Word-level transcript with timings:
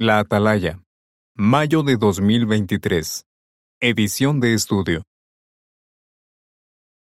La 0.00 0.20
Atalaya. 0.20 0.80
Mayo 1.34 1.82
de 1.82 1.96
2023. 1.96 3.26
Edición 3.80 4.38
de 4.38 4.54
estudio. 4.54 5.02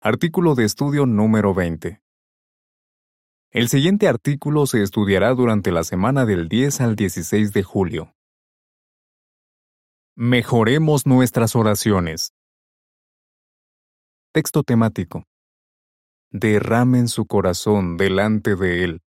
Artículo 0.01 0.57
de 0.57 0.65
estudio 0.65 1.07
número 1.07 1.55
20. 1.55 2.03
El 3.53 3.69
siguiente 3.69 4.09
artículo 4.09 4.67
se 4.67 4.83
estudiará 4.83 5.33
durante 5.35 5.71
la 5.71 5.85
semana 5.85 6.27
del 6.27 6.49
10 6.49 6.81
al 6.81 6.97
16 6.97 7.53
de 7.53 7.63
julio. 7.63 8.13
Mejoremos 10.17 11.07
nuestras 11.07 11.55
oraciones. 11.55 12.33
Texto 14.33 14.65
temático. 14.65 15.23
Derramen 16.33 17.07
su 17.07 17.25
corazón 17.27 17.97
delante 17.97 18.57
de 18.57 18.83
Él. 18.83 19.01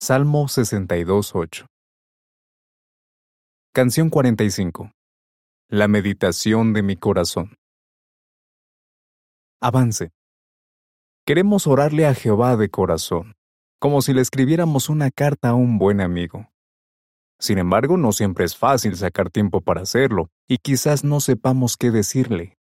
Salmo 0.00 0.44
62.8. 0.44 1.66
Canción 3.78 4.10
45. 4.10 4.90
La 5.68 5.86
meditación 5.86 6.72
de 6.72 6.82
mi 6.82 6.96
corazón. 6.96 7.54
Avance. 9.60 10.10
Queremos 11.24 11.68
orarle 11.68 12.04
a 12.04 12.12
Jehová 12.12 12.56
de 12.56 12.70
corazón, 12.70 13.36
como 13.78 14.02
si 14.02 14.14
le 14.14 14.20
escribiéramos 14.20 14.88
una 14.88 15.12
carta 15.12 15.50
a 15.50 15.54
un 15.54 15.78
buen 15.78 16.00
amigo. 16.00 16.50
Sin 17.38 17.58
embargo, 17.58 17.96
no 17.96 18.10
siempre 18.10 18.46
es 18.46 18.56
fácil 18.56 18.96
sacar 18.96 19.30
tiempo 19.30 19.60
para 19.60 19.82
hacerlo, 19.82 20.28
y 20.48 20.58
quizás 20.58 21.04
no 21.04 21.20
sepamos 21.20 21.76
qué 21.76 21.92
decirle. 21.92 22.58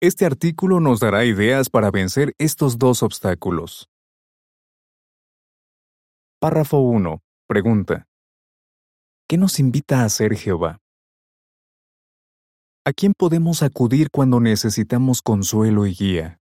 Este 0.00 0.24
artículo 0.24 0.80
nos 0.80 1.00
dará 1.00 1.26
ideas 1.26 1.68
para 1.68 1.90
vencer 1.90 2.32
estos 2.38 2.78
dos 2.78 3.02
obstáculos. 3.02 3.90
Párrafo 6.40 6.78
1. 6.78 7.20
Pregunta. 7.46 8.08
¿Qué 9.32 9.38
nos 9.38 9.58
invita 9.60 10.02
a 10.02 10.04
hacer 10.04 10.36
Jehová? 10.36 10.82
¿A 12.84 12.92
quién 12.92 13.14
podemos 13.16 13.62
acudir 13.62 14.10
cuando 14.10 14.40
necesitamos 14.40 15.22
consuelo 15.22 15.86
y 15.86 15.94
guía? 15.94 16.38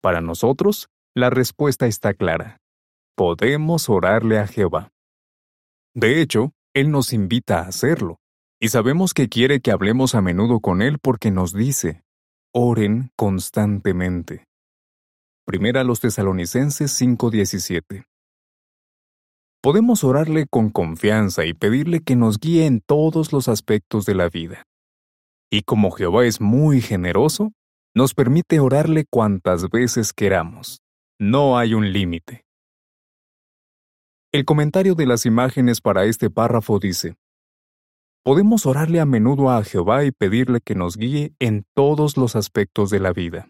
Para 0.00 0.20
nosotros, 0.20 0.90
la 1.12 1.28
respuesta 1.28 1.88
está 1.88 2.14
clara. 2.14 2.58
Podemos 3.16 3.88
orarle 3.88 4.38
a 4.38 4.46
Jehová. 4.46 4.92
De 5.92 6.22
hecho, 6.22 6.52
Él 6.72 6.92
nos 6.92 7.12
invita 7.12 7.58
a 7.58 7.66
hacerlo, 7.66 8.20
y 8.60 8.68
sabemos 8.68 9.12
que 9.12 9.28
quiere 9.28 9.60
que 9.60 9.72
hablemos 9.72 10.14
a 10.14 10.22
menudo 10.22 10.60
con 10.60 10.82
Él 10.82 11.00
porque 11.02 11.32
nos 11.32 11.52
dice, 11.52 12.04
oren 12.54 13.10
constantemente. 13.16 14.44
Primera 15.44 15.80
a 15.80 15.84
los 15.84 15.98
tesalonicenses 15.98 16.92
5:17. 16.92 18.04
Podemos 19.62 20.02
orarle 20.02 20.46
con 20.50 20.70
confianza 20.70 21.44
y 21.44 21.54
pedirle 21.54 22.00
que 22.00 22.16
nos 22.16 22.40
guíe 22.40 22.66
en 22.66 22.80
todos 22.80 23.32
los 23.32 23.46
aspectos 23.46 24.04
de 24.06 24.16
la 24.16 24.28
vida. 24.28 24.64
Y 25.52 25.62
como 25.62 25.92
Jehová 25.92 26.24
es 26.24 26.40
muy 26.40 26.80
generoso, 26.80 27.52
nos 27.94 28.12
permite 28.12 28.58
orarle 28.58 29.04
cuantas 29.08 29.70
veces 29.70 30.12
queramos. 30.12 30.80
No 31.20 31.56
hay 31.56 31.74
un 31.74 31.92
límite. 31.92 32.44
El 34.32 34.44
comentario 34.44 34.96
de 34.96 35.06
las 35.06 35.26
imágenes 35.26 35.80
para 35.80 36.06
este 36.06 36.28
párrafo 36.28 36.80
dice, 36.80 37.14
Podemos 38.24 38.66
orarle 38.66 38.98
a 38.98 39.06
menudo 39.06 39.48
a 39.48 39.62
Jehová 39.62 40.04
y 40.04 40.10
pedirle 40.10 40.60
que 40.60 40.74
nos 40.74 40.96
guíe 40.96 41.36
en 41.38 41.66
todos 41.72 42.16
los 42.16 42.34
aspectos 42.34 42.90
de 42.90 42.98
la 42.98 43.12
vida. 43.12 43.48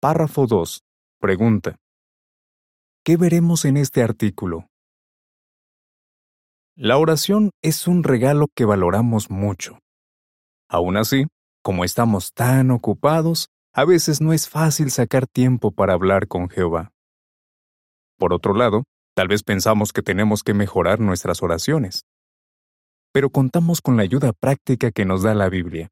Párrafo 0.00 0.46
2. 0.46 0.84
Pregunta. 1.18 1.80
¿Qué 3.06 3.18
veremos 3.18 3.66
en 3.66 3.76
este 3.76 4.02
artículo? 4.02 4.70
La 6.74 6.96
oración 6.96 7.50
es 7.62 7.86
un 7.86 8.02
regalo 8.02 8.46
que 8.56 8.64
valoramos 8.64 9.28
mucho. 9.28 9.78
Aún 10.70 10.96
así, 10.96 11.26
como 11.62 11.84
estamos 11.84 12.32
tan 12.32 12.70
ocupados, 12.70 13.48
a 13.74 13.84
veces 13.84 14.22
no 14.22 14.32
es 14.32 14.48
fácil 14.48 14.90
sacar 14.90 15.26
tiempo 15.26 15.70
para 15.70 15.92
hablar 15.92 16.28
con 16.28 16.48
Jehová. 16.48 16.92
Por 18.16 18.32
otro 18.32 18.54
lado, 18.54 18.84
tal 19.14 19.28
vez 19.28 19.42
pensamos 19.42 19.92
que 19.92 20.00
tenemos 20.00 20.42
que 20.42 20.54
mejorar 20.54 20.98
nuestras 20.98 21.42
oraciones. 21.42 22.06
Pero 23.12 23.28
contamos 23.28 23.82
con 23.82 23.98
la 23.98 24.02
ayuda 24.04 24.32
práctica 24.32 24.92
que 24.92 25.04
nos 25.04 25.22
da 25.22 25.34
la 25.34 25.50
Biblia. 25.50 25.90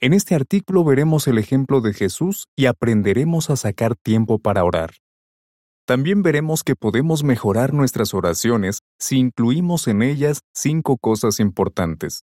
En 0.00 0.12
este 0.12 0.34
artículo 0.34 0.84
veremos 0.84 1.26
el 1.28 1.38
ejemplo 1.38 1.80
de 1.80 1.94
Jesús 1.94 2.44
y 2.54 2.66
aprenderemos 2.66 3.48
a 3.48 3.56
sacar 3.56 3.96
tiempo 3.96 4.38
para 4.38 4.64
orar. 4.64 4.90
También 5.86 6.22
veremos 6.22 6.62
que 6.62 6.76
podemos 6.76 7.24
mejorar 7.24 7.74
nuestras 7.74 8.14
oraciones 8.14 8.78
si 8.98 9.18
incluimos 9.18 9.86
en 9.86 10.00
ellas 10.00 10.40
cinco 10.54 10.96
cosas 10.96 11.40
importantes. 11.40 12.24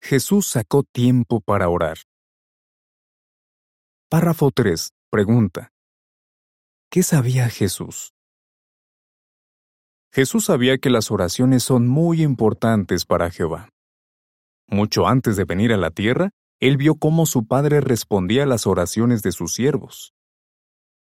Jesús 0.00 0.46
sacó 0.46 0.84
tiempo 0.84 1.40
para 1.40 1.68
orar. 1.68 1.98
Párrafo 4.08 4.50
3. 4.54 4.90
Pregunta. 5.10 5.70
¿Qué 6.90 7.02
sabía 7.02 7.50
Jesús? 7.50 8.12
Jesús 10.12 10.46
sabía 10.46 10.78
que 10.78 10.88
las 10.88 11.10
oraciones 11.10 11.62
son 11.62 11.88
muy 11.88 12.22
importantes 12.22 13.04
para 13.04 13.30
Jehová. 13.30 13.68
Mucho 14.66 15.06
antes 15.06 15.36
de 15.36 15.44
venir 15.44 15.72
a 15.72 15.76
la 15.76 15.90
tierra, 15.90 16.30
él 16.60 16.78
vio 16.78 16.94
cómo 16.94 17.26
su 17.26 17.46
Padre 17.46 17.80
respondía 17.80 18.44
a 18.44 18.46
las 18.46 18.66
oraciones 18.66 19.22
de 19.22 19.32
sus 19.32 19.52
siervos. 19.52 20.13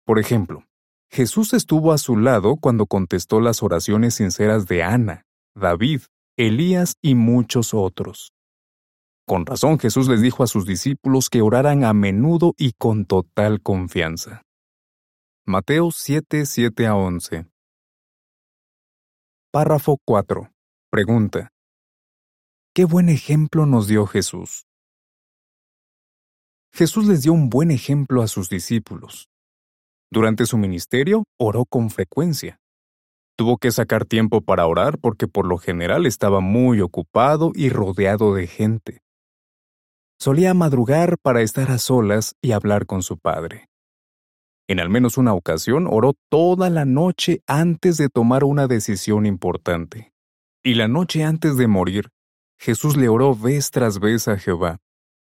Por 0.05 0.19
ejemplo, 0.19 0.65
Jesús 1.09 1.53
estuvo 1.53 1.91
a 1.91 1.97
su 1.97 2.17
lado 2.17 2.55
cuando 2.55 2.85
contestó 2.85 3.41
las 3.41 3.63
oraciones 3.63 4.15
sinceras 4.15 4.67
de 4.67 4.83
Ana, 4.83 5.25
David, 5.55 6.01
Elías 6.37 6.93
y 7.01 7.15
muchos 7.15 7.73
otros. 7.73 8.31
Con 9.27 9.45
razón 9.45 9.79
Jesús 9.79 10.07
les 10.07 10.21
dijo 10.21 10.43
a 10.43 10.47
sus 10.47 10.65
discípulos 10.65 11.29
que 11.29 11.41
oraran 11.41 11.83
a 11.83 11.93
menudo 11.93 12.53
y 12.57 12.73
con 12.73 13.05
total 13.05 13.61
confianza. 13.61 14.43
Mateo 15.45 15.89
7, 15.91 16.45
7 16.45 16.87
a 16.87 16.95
11. 16.95 17.45
Párrafo 19.51 19.97
4. 20.05 20.51
Pregunta. 20.89 21.49
¿Qué 22.73 22.85
buen 22.85 23.09
ejemplo 23.09 23.65
nos 23.65 23.87
dio 23.87 24.05
Jesús? 24.07 24.65
Jesús 26.73 27.05
les 27.05 27.23
dio 27.23 27.33
un 27.33 27.49
buen 27.49 27.69
ejemplo 27.69 28.21
a 28.21 28.27
sus 28.27 28.49
discípulos. 28.49 29.30
Durante 30.11 30.45
su 30.45 30.57
ministerio 30.57 31.23
oró 31.39 31.65
con 31.65 31.89
frecuencia. 31.89 32.59
Tuvo 33.37 33.57
que 33.57 33.71
sacar 33.71 34.05
tiempo 34.05 34.41
para 34.41 34.67
orar 34.67 34.99
porque 34.99 35.27
por 35.27 35.47
lo 35.47 35.57
general 35.57 36.05
estaba 36.05 36.41
muy 36.41 36.81
ocupado 36.81 37.51
y 37.55 37.69
rodeado 37.69 38.35
de 38.35 38.47
gente 38.47 39.01
solía 40.21 40.53
madrugar 40.53 41.17
para 41.17 41.41
estar 41.41 41.71
a 41.71 41.79
solas 41.79 42.35
y 42.43 42.51
hablar 42.51 42.85
con 42.85 43.01
su 43.01 43.17
padre. 43.17 43.69
En 44.69 44.79
al 44.79 44.87
menos 44.87 45.17
una 45.17 45.33
ocasión 45.33 45.87
oró 45.89 46.13
toda 46.29 46.69
la 46.69 46.85
noche 46.85 47.41
antes 47.47 47.97
de 47.97 48.07
tomar 48.07 48.43
una 48.43 48.67
decisión 48.67 49.25
importante. 49.25 50.13
Y 50.63 50.75
la 50.75 50.87
noche 50.87 51.23
antes 51.23 51.57
de 51.57 51.65
morir, 51.65 52.09
Jesús 52.59 52.97
le 52.97 53.09
oró 53.09 53.35
vez 53.35 53.71
tras 53.71 53.99
vez 53.99 54.27
a 54.27 54.37
Jehová, 54.37 54.77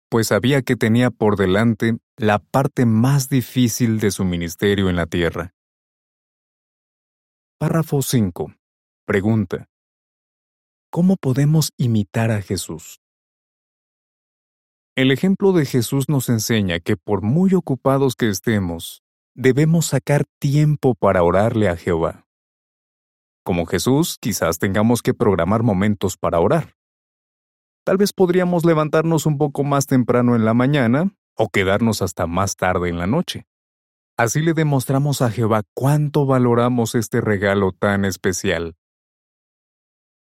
pues 0.09 0.27
sabía 0.27 0.63
que 0.63 0.75
tenía 0.75 1.11
por 1.11 1.37
delante 1.37 1.97
la 2.17 2.39
parte 2.39 2.85
más 2.85 3.29
difícil 3.29 3.99
de 3.99 4.11
su 4.11 4.25
ministerio 4.25 4.89
en 4.89 4.95
la 4.95 5.05
tierra. 5.05 5.53
Párrafo 7.59 8.01
5. 8.01 8.53
Pregunta. 9.05 9.69
¿Cómo 10.91 11.17
podemos 11.17 11.71
imitar 11.77 12.31
a 12.31 12.41
Jesús? 12.41 12.99
El 14.95 15.11
ejemplo 15.11 15.51
de 15.53 15.65
Jesús 15.65 16.09
nos 16.09 16.29
enseña 16.29 16.79
que 16.79 16.97
por 16.97 17.21
muy 17.21 17.53
ocupados 17.53 18.15
que 18.15 18.27
estemos, 18.27 19.03
debemos 19.35 19.85
sacar 19.85 20.25
tiempo 20.39 20.95
para 20.95 21.23
orarle 21.23 21.69
a 21.69 21.77
Jehová. 21.77 22.25
Como 23.45 23.65
Jesús, 23.65 24.17
quizás 24.19 24.57
tengamos 24.59 25.01
que 25.01 25.13
programar 25.13 25.63
momentos 25.63 26.17
para 26.17 26.39
orar. 26.39 26.78
Tal 27.89 27.97
vez 27.97 28.13
podríamos 28.13 28.65
levantarnos 28.65 29.25
un 29.25 29.39
poco 29.39 29.63
más 29.63 29.87
temprano 29.87 30.35
en 30.35 30.45
la 30.45 30.53
mañana 30.53 31.15
o 31.35 31.49
quedarnos 31.49 32.03
hasta 32.03 32.27
más 32.27 32.55
tarde 32.55 32.87
en 32.87 32.99
la 32.99 33.07
noche. 33.07 33.47
Así 34.15 34.41
le 34.41 34.53
demostramos 34.53 35.23
a 35.23 35.31
Jehová 35.31 35.63
cuánto 35.73 36.27
valoramos 36.27 36.93
este 36.93 37.19
regalo 37.19 37.71
tan 37.71 38.05
especial. 38.05 38.75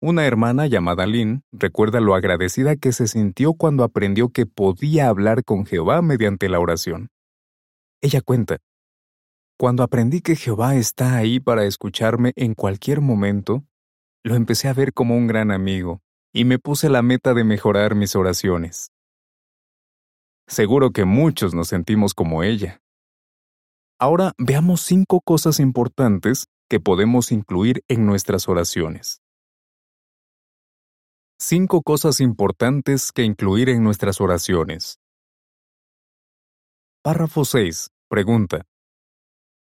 Una 0.00 0.24
hermana 0.24 0.68
llamada 0.68 1.06
Lynn 1.06 1.42
recuerda 1.52 2.00
lo 2.00 2.14
agradecida 2.14 2.76
que 2.76 2.92
se 2.92 3.06
sintió 3.06 3.52
cuando 3.52 3.84
aprendió 3.84 4.30
que 4.30 4.46
podía 4.46 5.08
hablar 5.08 5.44
con 5.44 5.66
Jehová 5.66 6.00
mediante 6.00 6.48
la 6.48 6.60
oración. 6.60 7.10
Ella 8.00 8.22
cuenta, 8.22 8.56
Cuando 9.58 9.82
aprendí 9.82 10.22
que 10.22 10.34
Jehová 10.34 10.76
está 10.76 11.14
ahí 11.14 11.40
para 11.40 11.66
escucharme 11.66 12.32
en 12.36 12.54
cualquier 12.54 13.02
momento, 13.02 13.64
lo 14.24 14.34
empecé 14.34 14.68
a 14.68 14.72
ver 14.72 14.94
como 14.94 15.14
un 15.14 15.26
gran 15.26 15.50
amigo 15.50 16.00
y 16.32 16.44
me 16.44 16.58
puse 16.58 16.88
la 16.88 17.02
meta 17.02 17.34
de 17.34 17.44
mejorar 17.44 17.94
mis 17.94 18.14
oraciones. 18.16 18.92
Seguro 20.46 20.90
que 20.90 21.04
muchos 21.04 21.54
nos 21.54 21.68
sentimos 21.68 22.14
como 22.14 22.42
ella. 22.42 22.80
Ahora 23.98 24.32
veamos 24.38 24.80
cinco 24.80 25.20
cosas 25.20 25.60
importantes 25.60 26.46
que 26.68 26.80
podemos 26.80 27.32
incluir 27.32 27.82
en 27.88 28.06
nuestras 28.06 28.48
oraciones. 28.48 29.20
Cinco 31.38 31.82
cosas 31.82 32.20
importantes 32.20 33.12
que 33.12 33.24
incluir 33.24 33.68
en 33.68 33.82
nuestras 33.82 34.20
oraciones. 34.20 34.98
Párrafo 37.02 37.44
6. 37.44 37.90
Pregunta. 38.08 38.66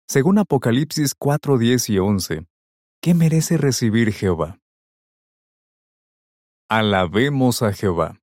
Según 0.07 0.39
Apocalipsis 0.39 1.15
4, 1.19 1.57
10 1.57 1.91
y 1.91 1.99
11, 1.99 2.47
¿qué 3.01 3.15
merece 3.15 3.57
recibir 3.57 4.13
Jehová? 4.13 4.59
Alabemos 6.71 7.61
a 7.61 7.75
Jehová. 7.75 8.23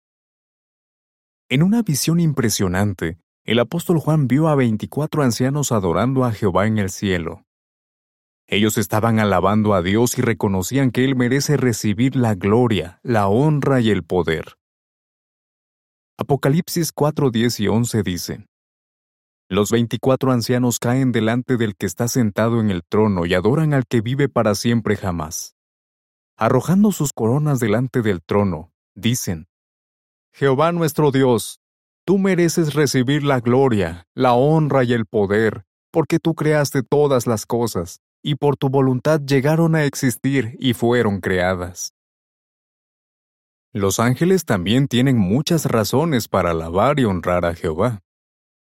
En 1.47 1.61
una 1.61 1.83
visión 1.83 2.19
impresionante, 2.19 3.19
el 3.45 3.59
apóstol 3.59 3.99
Juan 3.99 4.27
vio 4.27 4.47
a 4.47 4.55
veinticuatro 4.55 5.21
ancianos 5.21 5.71
adorando 5.71 6.25
a 6.25 6.31
Jehová 6.31 6.65
en 6.65 6.79
el 6.79 6.89
cielo. 6.89 7.43
Ellos 8.47 8.79
estaban 8.79 9.19
alabando 9.19 9.75
a 9.75 9.83
Dios 9.83 10.17
y 10.17 10.23
reconocían 10.23 10.89
que 10.89 11.05
Él 11.05 11.15
merece 11.15 11.55
recibir 11.55 12.15
la 12.15 12.33
gloria, 12.33 12.99
la 13.03 13.27
honra 13.27 13.79
y 13.79 13.91
el 13.91 14.03
poder. 14.03 14.57
Apocalipsis 16.17 16.91
4, 16.91 17.29
10 17.29 17.59
y 17.59 17.67
11 17.67 18.03
dice, 18.03 18.45
los 19.49 19.69
veinticuatro 19.69 20.31
ancianos 20.31 20.79
caen 20.79 21.11
delante 21.11 21.57
del 21.57 21.75
que 21.75 21.85
está 21.85 22.07
sentado 22.07 22.59
en 22.59 22.71
el 22.71 22.83
trono 22.83 23.25
y 23.27 23.35
adoran 23.35 23.73
al 23.73 23.85
que 23.85 24.01
vive 24.01 24.29
para 24.29 24.55
siempre 24.55 24.95
jamás. 24.95 25.55
Arrojando 26.41 26.91
sus 26.91 27.13
coronas 27.13 27.59
delante 27.59 28.01
del 28.01 28.23
trono, 28.23 28.71
dicen, 28.95 29.45
Jehová 30.33 30.71
nuestro 30.71 31.11
Dios, 31.11 31.59
tú 32.03 32.17
mereces 32.17 32.73
recibir 32.73 33.23
la 33.23 33.41
gloria, 33.41 34.07
la 34.15 34.33
honra 34.33 34.83
y 34.83 34.93
el 34.93 35.05
poder, 35.05 35.65
porque 35.91 36.17
tú 36.17 36.33
creaste 36.33 36.81
todas 36.81 37.27
las 37.27 37.45
cosas, 37.45 37.99
y 38.23 38.37
por 38.37 38.57
tu 38.57 38.69
voluntad 38.69 39.21
llegaron 39.21 39.75
a 39.75 39.83
existir 39.85 40.57
y 40.59 40.73
fueron 40.73 41.21
creadas. 41.21 41.93
Los 43.71 43.99
ángeles 43.99 44.43
también 44.43 44.87
tienen 44.87 45.19
muchas 45.19 45.65
razones 45.65 46.27
para 46.27 46.49
alabar 46.49 46.99
y 46.99 47.05
honrar 47.05 47.45
a 47.45 47.53
Jehová. 47.53 48.01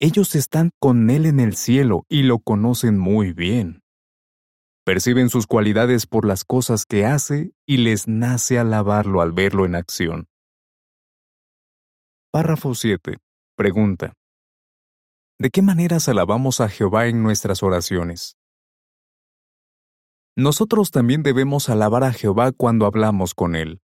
Ellos 0.02 0.36
están 0.36 0.72
con 0.82 1.10
Él 1.10 1.26
en 1.26 1.40
el 1.40 1.56
cielo 1.56 2.04
y 2.10 2.24
lo 2.24 2.40
conocen 2.40 3.00
muy 3.00 3.32
bien. 3.32 3.84
Perciben 4.90 5.30
sus 5.30 5.46
cualidades 5.46 6.08
por 6.08 6.26
las 6.26 6.44
cosas 6.44 6.84
que 6.84 7.06
hace 7.06 7.54
y 7.68 7.78
les 7.78 8.08
nace 8.08 8.58
alabarlo 8.58 9.22
al 9.22 9.34
verlo 9.34 9.68
en 9.68 9.76
acción. 9.76 10.28
Párrafo 12.32 12.74
7. 12.74 13.20
Pregunta. 13.56 14.14
¿De 15.38 15.52
qué 15.52 15.62
maneras 15.62 16.10
alabamos 16.10 16.60
a 16.60 16.70
Jehová 16.70 17.06
en 17.06 17.22
nuestras 17.22 17.62
oraciones? 17.62 18.36
Nosotros 20.36 20.90
también 20.90 21.22
debemos 21.22 21.70
alabar 21.70 22.04
a 22.04 22.12
Jehová 22.12 22.52
cuando 22.52 22.88
hablamos 22.88 23.36
con 23.36 23.56
Él. 23.56 23.84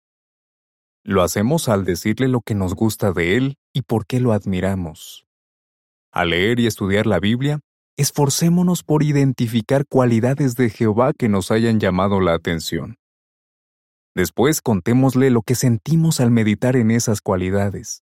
Lo 1.03 1.21
hacemos 1.21 1.69
al 1.69 1.85
decirle 1.85 2.27
lo 2.27 2.41
que 2.41 2.55
nos 2.55 2.73
gusta 2.73 3.11
de 3.11 3.38
Él 3.38 3.57
y 3.71 3.83
por 3.83 4.07
qué 4.07 4.19
lo 4.19 4.33
admiramos. 4.33 5.27
Al 6.11 6.31
leer 6.31 6.59
y 6.59 6.65
estudiar 6.65 7.05
la 7.05 7.19
Biblia, 7.19 7.59
esforcémonos 7.97 8.83
por 8.83 9.01
identificar 9.01 9.85
cualidades 9.88 10.55
de 10.55 10.69
Jehová 10.69 11.13
que 11.17 11.29
nos 11.29 11.49
hayan 11.49 11.79
llamado 11.79 12.21
la 12.21 12.35
atención. 12.35 12.97
Después 14.15 14.61
contémosle 14.61 15.31
lo 15.31 15.41
que 15.41 15.55
sentimos 15.55 16.19
al 16.19 16.31
meditar 16.31 16.75
en 16.75 16.91
esas 16.91 17.21
cualidades. 17.21 18.03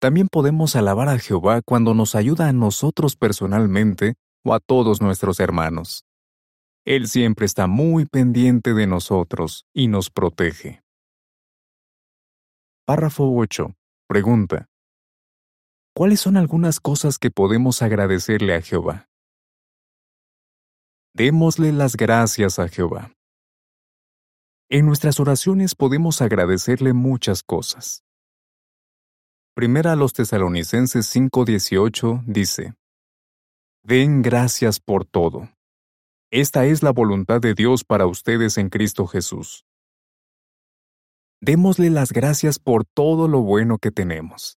También 0.00 0.28
podemos 0.28 0.76
alabar 0.76 1.08
a 1.08 1.18
Jehová 1.18 1.62
cuando 1.64 1.94
nos 1.94 2.14
ayuda 2.14 2.48
a 2.48 2.52
nosotros 2.52 3.16
personalmente 3.16 4.14
o 4.44 4.52
a 4.52 4.60
todos 4.60 5.00
nuestros 5.00 5.40
hermanos. 5.40 6.04
Él 6.84 7.08
siempre 7.08 7.46
está 7.46 7.66
muy 7.66 8.04
pendiente 8.04 8.74
de 8.74 8.86
nosotros 8.86 9.64
y 9.72 9.88
nos 9.88 10.10
protege. 10.10 10.82
Párrafo 12.84 13.32
8. 13.34 13.74
Pregunta. 14.06 14.66
¿Cuáles 15.96 16.18
son 16.18 16.36
algunas 16.36 16.80
cosas 16.80 17.18
que 17.20 17.30
podemos 17.30 17.80
agradecerle 17.80 18.56
a 18.56 18.60
Jehová? 18.60 19.08
Démosle 21.14 21.70
las 21.70 21.94
gracias 21.94 22.58
a 22.58 22.66
Jehová. 22.66 23.12
En 24.68 24.86
nuestras 24.86 25.20
oraciones 25.20 25.76
podemos 25.76 26.20
agradecerle 26.20 26.94
muchas 26.94 27.44
cosas. 27.44 28.02
Primera 29.54 29.92
a 29.92 29.96
los 29.96 30.12
tesalonicenses 30.14 31.06
5:18 31.14 32.24
dice, 32.26 32.74
Den 33.84 34.22
gracias 34.22 34.80
por 34.80 35.04
todo. 35.04 35.48
Esta 36.32 36.64
es 36.66 36.82
la 36.82 36.90
voluntad 36.90 37.40
de 37.40 37.54
Dios 37.54 37.84
para 37.84 38.08
ustedes 38.08 38.58
en 38.58 38.68
Cristo 38.68 39.06
Jesús. 39.06 39.64
Démosle 41.40 41.90
las 41.90 42.10
gracias 42.12 42.58
por 42.58 42.84
todo 42.84 43.28
lo 43.28 43.42
bueno 43.42 43.78
que 43.78 43.92
tenemos. 43.92 44.58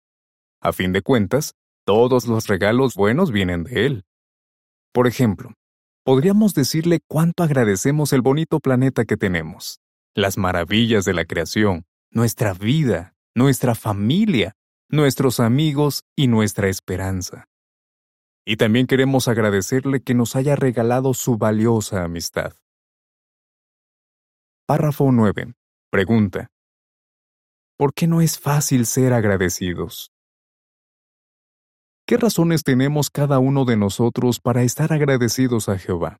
A 0.65 0.73
fin 0.73 0.95
de 0.95 1.03
cuentas, 1.03 1.53
todos 1.85 2.27
los 2.27 2.47
regalos 2.47 2.95
buenos 2.95 3.31
vienen 3.31 3.65
de 3.65 3.85
Él. 3.85 4.05
Por 4.95 5.07
ejemplo, 5.07 5.53
podríamos 6.05 6.55
decirle 6.55 7.01
cuánto 7.07 7.43
agradecemos 7.43 8.15
el 8.15 8.23
bonito 8.23 8.61
planeta 8.61 9.05
que 9.05 9.19
tenemos, 9.19 9.81
las 10.15 10.39
maravillas 10.39 11.05
de 11.05 11.13
la 11.13 11.27
creación, 11.27 11.85
nuestra 12.11 12.55
vida, 12.55 13.15
nuestra 13.35 13.75
familia, 13.75 14.55
nuestros 14.89 15.39
amigos 15.39 16.05
y 16.17 16.29
nuestra 16.29 16.69
esperanza. 16.69 17.45
Y 18.47 18.57
también 18.57 18.87
queremos 18.87 19.29
agradecerle 19.29 20.01
que 20.01 20.15
nos 20.15 20.35
haya 20.35 20.57
regalado 20.57 21.13
su 21.13 21.37
valiosa 21.37 22.05
amistad. 22.05 22.55
Párrafo 24.67 25.13
9. 25.13 25.53
Pregunta. 25.91 26.49
¿Por 27.77 27.93
qué 27.93 28.07
no 28.07 28.23
es 28.23 28.41
fácil 28.41 28.87
ser 28.87 29.13
agradecidos? 29.13 30.14
¿Qué 32.07 32.19
razones 32.19 32.65
tenemos 32.65 33.09
cada 33.09 33.39
uno 33.39 33.65
de 33.65 33.79
nosotros 33.79 34.39
para 34.39 34.63
estar 34.63 34.93
agradecidos 34.93 35.71
a 35.71 35.79
Jehová? 35.79 36.19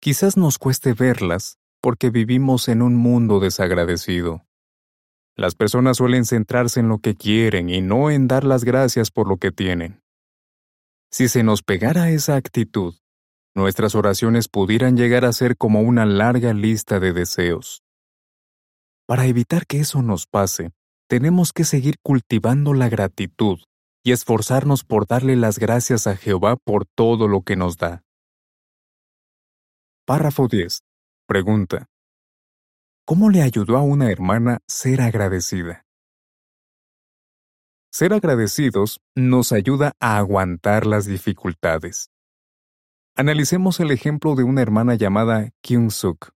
Quizás 0.00 0.38
nos 0.38 0.56
cueste 0.56 0.94
verlas 0.94 1.58
porque 1.82 2.08
vivimos 2.08 2.66
en 2.68 2.80
un 2.80 2.96
mundo 2.96 3.38
desagradecido. 3.38 4.46
Las 5.36 5.54
personas 5.54 5.98
suelen 5.98 6.24
centrarse 6.24 6.80
en 6.80 6.88
lo 6.88 6.98
que 7.00 7.14
quieren 7.14 7.68
y 7.68 7.82
no 7.82 8.10
en 8.10 8.26
dar 8.26 8.44
las 8.44 8.64
gracias 8.64 9.10
por 9.10 9.28
lo 9.28 9.36
que 9.36 9.52
tienen. 9.52 10.00
Si 11.10 11.28
se 11.28 11.42
nos 11.42 11.62
pegara 11.62 12.08
esa 12.08 12.36
actitud, 12.36 12.94
nuestras 13.54 13.94
oraciones 13.94 14.48
pudieran 14.48 14.96
llegar 14.96 15.26
a 15.26 15.32
ser 15.34 15.58
como 15.58 15.82
una 15.82 16.06
larga 16.06 16.54
lista 16.54 17.00
de 17.00 17.12
deseos. 17.12 17.82
Para 19.06 19.26
evitar 19.26 19.66
que 19.66 19.80
eso 19.80 20.00
nos 20.00 20.26
pase, 20.26 20.70
tenemos 21.06 21.52
que 21.52 21.64
seguir 21.64 21.96
cultivando 22.02 22.72
la 22.72 22.88
gratitud 22.88 23.58
y 24.06 24.12
esforzarnos 24.12 24.84
por 24.84 25.08
darle 25.08 25.34
las 25.34 25.58
gracias 25.58 26.06
a 26.06 26.14
Jehová 26.14 26.54
por 26.54 26.86
todo 26.86 27.26
lo 27.26 27.42
que 27.42 27.56
nos 27.56 27.76
da. 27.76 28.04
Párrafo 30.06 30.46
10. 30.46 30.84
Pregunta. 31.26 31.86
¿Cómo 33.04 33.30
le 33.30 33.42
ayudó 33.42 33.76
a 33.76 33.82
una 33.82 34.08
hermana 34.08 34.58
ser 34.68 35.00
agradecida? 35.00 35.86
Ser 37.90 38.12
agradecidos 38.12 39.00
nos 39.16 39.50
ayuda 39.50 39.94
a 39.98 40.18
aguantar 40.18 40.86
las 40.86 41.06
dificultades. 41.06 42.12
Analicemos 43.16 43.80
el 43.80 43.90
ejemplo 43.90 44.36
de 44.36 44.44
una 44.44 44.62
hermana 44.62 44.94
llamada 44.94 45.50
Kyung 45.62 45.90
Suk, 45.90 46.30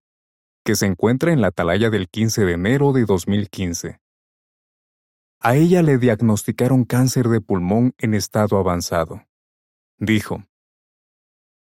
que 0.65 0.75
se 0.75 0.87
encuentra 0.87 1.31
en 1.31 1.39
la 1.39 1.47
atalaya 1.47 1.89
del 1.89 2.09
15 2.09 2.43
de 2.43 2.51
enero 2.51 2.91
de 2.91 3.05
2015. 3.05 4.01
A 5.43 5.55
ella 5.55 5.81
le 5.81 5.97
diagnosticaron 5.97 6.85
cáncer 6.85 7.27
de 7.27 7.41
pulmón 7.41 7.95
en 7.97 8.13
estado 8.13 8.59
avanzado. 8.59 9.25
Dijo, 9.97 10.45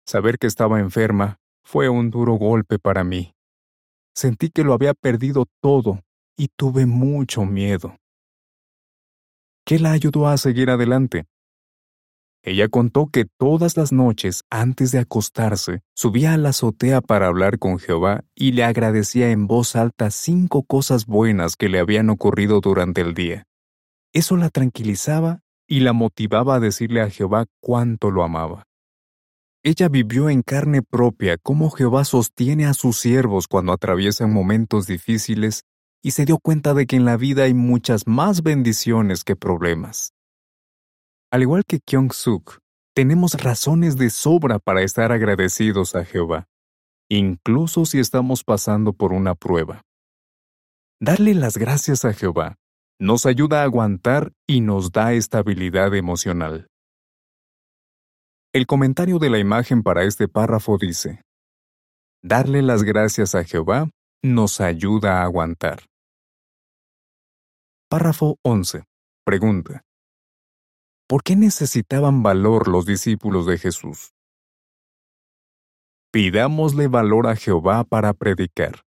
Saber 0.04 0.38
que 0.38 0.48
estaba 0.48 0.80
enferma 0.80 1.38
fue 1.62 1.88
un 1.88 2.10
duro 2.10 2.34
golpe 2.34 2.80
para 2.80 3.04
mí. 3.04 3.36
Sentí 4.16 4.50
que 4.50 4.64
lo 4.64 4.72
había 4.72 4.94
perdido 4.94 5.46
todo 5.62 6.02
y 6.36 6.48
tuve 6.56 6.86
mucho 6.86 7.44
miedo. 7.44 7.96
¿Qué 9.64 9.78
la 9.78 9.92
ayudó 9.92 10.26
a 10.26 10.38
seguir 10.38 10.70
adelante? 10.70 11.26
Ella 12.42 12.68
contó 12.68 13.06
que 13.06 13.26
todas 13.26 13.76
las 13.76 13.92
noches, 13.92 14.42
antes 14.50 14.90
de 14.90 14.98
acostarse, 14.98 15.82
subía 15.94 16.32
a 16.32 16.36
la 16.36 16.48
azotea 16.48 17.00
para 17.00 17.28
hablar 17.28 17.60
con 17.60 17.78
Jehová 17.78 18.24
y 18.34 18.52
le 18.52 18.64
agradecía 18.64 19.30
en 19.30 19.46
voz 19.46 19.76
alta 19.76 20.10
cinco 20.10 20.64
cosas 20.64 21.06
buenas 21.06 21.54
que 21.54 21.68
le 21.68 21.78
habían 21.78 22.10
ocurrido 22.10 22.60
durante 22.60 23.02
el 23.02 23.14
día. 23.14 23.44
Eso 24.12 24.36
la 24.36 24.48
tranquilizaba 24.48 25.40
y 25.66 25.80
la 25.80 25.92
motivaba 25.92 26.56
a 26.56 26.60
decirle 26.60 27.02
a 27.02 27.10
Jehová 27.10 27.46
cuánto 27.60 28.10
lo 28.10 28.24
amaba. 28.24 28.64
Ella 29.62 29.88
vivió 29.88 30.30
en 30.30 30.42
carne 30.42 30.82
propia 30.82 31.36
cómo 31.36 31.70
Jehová 31.70 32.04
sostiene 32.04 32.66
a 32.66 32.74
sus 32.74 32.96
siervos 32.98 33.48
cuando 33.48 33.72
atraviesan 33.72 34.32
momentos 34.32 34.86
difíciles 34.86 35.62
y 36.02 36.12
se 36.12 36.24
dio 36.24 36.38
cuenta 36.38 36.74
de 36.74 36.86
que 36.86 36.96
en 36.96 37.04
la 37.04 37.16
vida 37.16 37.42
hay 37.42 37.54
muchas 37.54 38.06
más 38.06 38.42
bendiciones 38.42 39.24
que 39.24 39.36
problemas. 39.36 40.12
Al 41.30 41.42
igual 41.42 41.64
que 41.66 41.80
Kyung 41.80 42.12
Suk, 42.12 42.60
tenemos 42.94 43.34
razones 43.34 43.96
de 43.96 44.08
sobra 44.08 44.58
para 44.58 44.82
estar 44.82 45.12
agradecidos 45.12 45.94
a 45.94 46.04
Jehová. 46.04 46.46
incluso 47.10 47.86
si 47.86 47.98
estamos 47.98 48.44
pasando 48.44 48.92
por 48.92 49.14
una 49.14 49.34
prueba. 49.34 49.80
Darle 51.00 51.34
las 51.34 51.56
gracias 51.56 52.04
a 52.04 52.12
Jehová 52.12 52.57
nos 53.00 53.26
ayuda 53.26 53.60
a 53.60 53.64
aguantar 53.64 54.32
y 54.46 54.60
nos 54.60 54.90
da 54.90 55.12
estabilidad 55.12 55.94
emocional. 55.94 56.66
El 58.52 58.66
comentario 58.66 59.18
de 59.18 59.30
la 59.30 59.38
imagen 59.38 59.82
para 59.82 60.02
este 60.02 60.26
párrafo 60.26 60.78
dice, 60.78 61.22
Darle 62.22 62.62
las 62.62 62.82
gracias 62.82 63.36
a 63.36 63.44
Jehová 63.44 63.90
nos 64.22 64.60
ayuda 64.60 65.20
a 65.20 65.24
aguantar. 65.24 65.84
Párrafo 67.88 68.38
11. 68.42 68.82
Pregunta. 69.24 69.82
¿Por 71.06 71.22
qué 71.22 71.36
necesitaban 71.36 72.22
valor 72.22 72.66
los 72.66 72.84
discípulos 72.84 73.46
de 73.46 73.58
Jesús? 73.58 74.12
Pidámosle 76.10 76.88
valor 76.88 77.28
a 77.28 77.36
Jehová 77.36 77.84
para 77.84 78.12
predicar. 78.12 78.82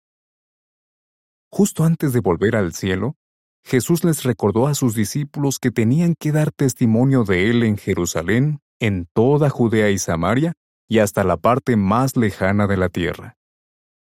Justo 1.50 1.84
antes 1.84 2.14
de 2.14 2.20
volver 2.20 2.56
al 2.56 2.74
cielo, 2.74 3.16
Jesús 3.64 4.04
les 4.04 4.24
recordó 4.24 4.68
a 4.68 4.76
sus 4.76 4.96
discípulos 4.96 5.60
que 5.60 5.72
tenían 5.72 6.16
que 6.20 6.32
dar 6.32 6.52
testimonio 6.52 7.24
de 7.24 7.50
Él 7.50 7.64
en 7.64 7.78
Jerusalén, 7.78 8.60
en 8.80 9.08
toda 9.14 9.50
Judea 9.50 9.90
y 9.90 9.98
Samaria, 9.98 10.54
y 10.90 11.00
hasta 11.00 11.24
la 11.24 11.38
parte 11.38 11.76
más 11.76 12.18
lejana 12.18 12.68
de 12.68 12.78
la 12.78 12.90
tierra. 12.90 13.38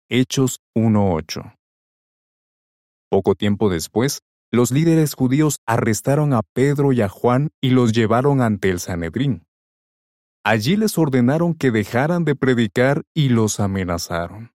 Hechos 0.08 0.60
1.8 0.76 1.56
Poco 3.08 3.34
tiempo 3.34 3.70
después, 3.70 4.20
los 4.52 4.70
líderes 4.70 5.14
judíos 5.14 5.60
arrestaron 5.66 6.32
a 6.32 6.42
Pedro 6.42 6.92
y 6.92 7.00
a 7.00 7.08
Juan 7.08 7.50
y 7.60 7.70
los 7.70 7.92
llevaron 7.92 8.40
ante 8.40 8.70
el 8.70 8.80
Sanedrín. 8.80 9.46
Allí 10.44 10.76
les 10.76 10.96
ordenaron 10.98 11.54
que 11.54 11.70
dejaran 11.70 12.24
de 12.24 12.36
predicar 12.36 13.02
y 13.14 13.30
los 13.30 13.58
amenazaron. 13.58 14.52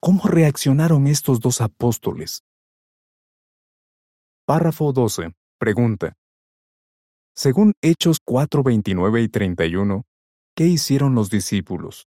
¿Cómo 0.00 0.24
reaccionaron 0.24 1.06
estos 1.06 1.40
dos 1.40 1.60
apóstoles? 1.60 2.44
Párrafo 4.52 4.92
12. 4.92 5.32
Pregunta. 5.58 6.12
Según 7.34 7.72
Hechos 7.80 8.18
4, 8.22 8.62
29 8.62 9.22
y 9.22 9.28
31, 9.30 10.04
¿qué 10.54 10.66
hicieron 10.66 11.14
los 11.14 11.30
discípulos? 11.30 12.06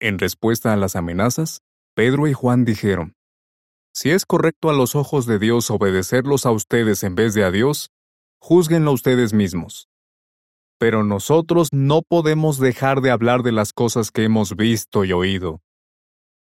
En 0.00 0.18
respuesta 0.18 0.74
a 0.74 0.76
las 0.76 0.96
amenazas, 0.96 1.62
Pedro 1.94 2.28
y 2.28 2.34
Juan 2.34 2.66
dijeron, 2.66 3.14
Si 3.94 4.10
es 4.10 4.26
correcto 4.26 4.68
a 4.68 4.74
los 4.74 4.94
ojos 4.94 5.24
de 5.24 5.38
Dios 5.38 5.70
obedecerlos 5.70 6.44
a 6.44 6.50
ustedes 6.50 7.04
en 7.04 7.14
vez 7.14 7.32
de 7.32 7.44
a 7.44 7.50
Dios, 7.50 7.88
júzguenlo 8.38 8.92
ustedes 8.92 9.32
mismos. 9.32 9.88
Pero 10.78 11.04
nosotros 11.04 11.70
no 11.72 12.02
podemos 12.02 12.58
dejar 12.58 13.00
de 13.00 13.10
hablar 13.10 13.44
de 13.44 13.52
las 13.52 13.72
cosas 13.72 14.10
que 14.10 14.24
hemos 14.24 14.56
visto 14.56 15.06
y 15.06 15.12
oído. 15.14 15.62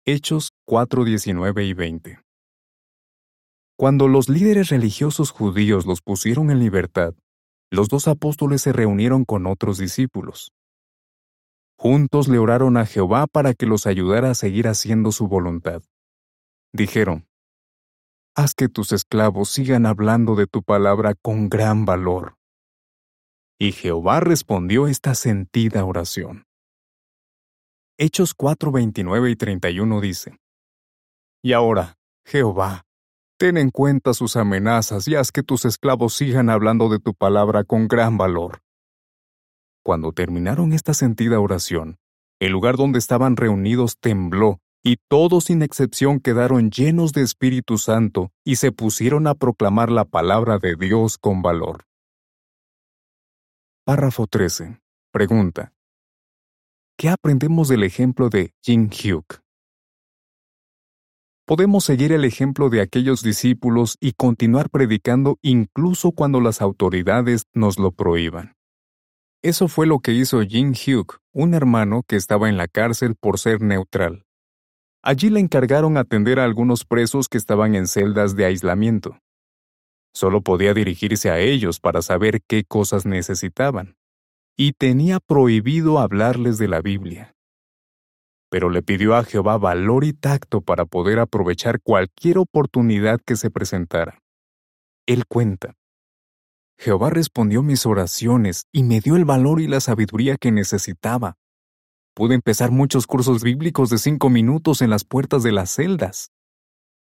Hechos 0.06 0.50
4, 0.66 1.06
19 1.06 1.64
y 1.64 1.74
20. 1.74 2.27
Cuando 3.78 4.08
los 4.08 4.28
líderes 4.28 4.70
religiosos 4.70 5.30
judíos 5.30 5.86
los 5.86 6.02
pusieron 6.02 6.50
en 6.50 6.58
libertad, 6.58 7.14
los 7.70 7.90
dos 7.90 8.08
apóstoles 8.08 8.64
se 8.64 8.74
reunieron 8.74 9.24
con 9.24 9.46
otros 9.46 9.78
discípulos. 9.78 10.52
Juntos 11.78 12.28
le 12.28 12.40
oraron 12.40 12.76
a 12.78 12.88
Jehová 12.88 13.28
para 13.28 13.54
que 13.54 13.68
los 13.68 13.86
ayudara 13.86 14.32
a 14.32 14.36
seguir 14.36 14.68
haciendo 14.68 15.12
su 15.12 15.28
voluntad. 15.28 15.84
Dijeron, 16.74 17.28
Haz 18.36 18.56
que 18.56 18.68
tus 18.68 18.92
esclavos 18.94 19.50
sigan 19.50 19.86
hablando 19.86 20.34
de 20.34 20.48
tu 20.48 20.64
palabra 20.64 21.14
con 21.14 21.48
gran 21.48 21.86
valor. 21.86 22.36
Y 23.60 23.74
Jehová 23.74 24.22
respondió 24.22 24.88
esta 24.88 25.14
sentida 25.14 25.86
oración. 25.86 26.46
Hechos 28.00 28.34
4, 28.34 28.72
29 28.72 29.30
y 29.30 29.36
31 29.36 30.02
dice, 30.02 30.40
Y 31.44 31.54
ahora, 31.54 32.00
Jehová, 32.26 32.87
Ten 33.40 33.58
en 33.58 33.70
cuenta 33.70 34.16
sus 34.16 34.36
amenazas 34.36 35.08
y 35.08 35.14
haz 35.14 35.32
que 35.32 35.44
tus 35.44 35.66
esclavos 35.66 36.16
sigan 36.16 36.50
hablando 36.50 36.90
de 36.90 36.98
tu 36.98 37.14
palabra 37.14 37.64
con 37.64 37.88
gran 37.88 38.18
valor. 38.18 38.64
Cuando 39.84 40.12
terminaron 40.12 40.74
esta 40.74 40.96
sentida 40.96 41.40
oración, 41.40 42.00
el 42.40 42.52
lugar 42.52 42.78
donde 42.78 42.98
estaban 42.98 43.38
reunidos 43.38 44.00
tembló, 44.00 44.60
y 44.84 44.98
todos 45.08 45.46
sin 45.46 45.62
excepción 45.62 46.20
quedaron 46.20 46.72
llenos 46.72 47.14
de 47.14 47.22
Espíritu 47.22 47.78
Santo 47.78 48.32
y 48.44 48.56
se 48.56 48.72
pusieron 48.72 49.28
a 49.28 49.36
proclamar 49.36 49.92
la 49.92 50.06
palabra 50.06 50.58
de 50.58 50.76
Dios 50.76 51.20
con 51.20 51.44
valor. 51.44 51.84
Párrafo 53.86 54.26
13. 54.26 54.82
Pregunta. 55.12 55.74
¿Qué 56.98 57.10
aprendemos 57.10 57.68
del 57.68 57.84
ejemplo 57.84 58.30
de 58.30 58.56
Jin 58.64 58.90
Hyuk? 58.90 59.42
Podemos 61.48 61.86
seguir 61.86 62.12
el 62.12 62.26
ejemplo 62.26 62.70
de 62.70 62.82
aquellos 62.82 63.24
discípulos 63.24 63.96
y 64.02 64.12
continuar 64.12 64.70
predicando 64.70 65.40
incluso 65.42 66.12
cuando 66.12 66.42
las 66.42 66.62
autoridades 66.62 67.46
nos 67.54 67.80
lo 67.80 67.94
prohíban. 67.94 68.56
Eso 69.42 69.70
fue 69.70 69.88
lo 69.88 70.00
que 70.00 70.12
hizo 70.12 70.42
Jin 70.42 70.74
Hyuk, 70.74 71.20
un 71.32 71.54
hermano 71.54 72.04
que 72.06 72.18
estaba 72.18 72.50
en 72.50 72.58
la 72.58 72.68
cárcel 72.68 73.16
por 73.16 73.40
ser 73.40 73.62
neutral. 73.62 74.26
Allí 75.02 75.30
le 75.30 75.40
encargaron 75.40 75.96
atender 75.96 76.42
a 76.42 76.44
algunos 76.44 76.84
presos 76.84 77.30
que 77.30 77.38
estaban 77.38 77.76
en 77.76 77.88
celdas 77.88 78.36
de 78.36 78.44
aislamiento. 78.44 79.18
Solo 80.14 80.42
podía 80.42 80.74
dirigirse 80.74 81.30
a 81.30 81.40
ellos 81.40 81.80
para 81.80 82.02
saber 82.02 82.42
qué 82.46 82.66
cosas 82.66 83.06
necesitaban. 83.06 83.96
Y 84.58 84.74
tenía 84.74 85.22
prohibido 85.22 86.00
hablarles 86.00 86.58
de 86.58 86.68
la 86.68 86.82
Biblia 86.82 87.37
pero 88.50 88.70
le 88.70 88.82
pidió 88.82 89.16
a 89.16 89.24
Jehová 89.24 89.58
valor 89.58 90.04
y 90.04 90.14
tacto 90.14 90.62
para 90.62 90.86
poder 90.86 91.20
aprovechar 91.20 91.82
cualquier 91.82 92.38
oportunidad 92.38 93.20
que 93.26 93.36
se 93.36 93.50
presentara. 93.50 94.20
Él 95.06 95.26
cuenta, 95.28 95.76
Jehová 96.80 97.10
respondió 97.10 97.64
mis 97.64 97.86
oraciones 97.86 98.68
y 98.72 98.84
me 98.84 99.02
dio 99.02 99.16
el 99.16 99.26
valor 99.26 99.60
y 99.60 99.68
la 99.68 99.80
sabiduría 99.80 100.38
que 100.38 100.52
necesitaba. 100.52 101.36
Pude 102.14 102.36
empezar 102.36 102.72
muchos 102.72 103.08
cursos 103.08 103.44
bíblicos 103.44 103.90
de 103.90 103.98
cinco 103.98 104.30
minutos 104.30 104.82
en 104.82 104.90
las 104.90 105.04
puertas 105.04 105.44
de 105.44 105.52
las 105.52 105.72
celdas. 105.72 106.32